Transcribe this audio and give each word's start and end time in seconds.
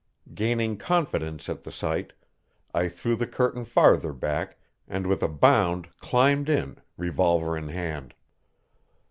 Gaining 0.33 0.77
confidence 0.77 1.47
at 1.47 1.61
the 1.63 1.71
sight, 1.71 2.13
I 2.73 2.89
threw 2.89 3.15
the 3.15 3.27
curtain 3.27 3.65
farther 3.65 4.13
back, 4.13 4.57
and 4.87 5.05
with 5.05 5.21
a 5.21 5.27
bound 5.27 5.95
climbed 5.99 6.49
in, 6.49 6.79
revolver 6.97 7.55
in 7.55 7.67
hand. 7.67 8.15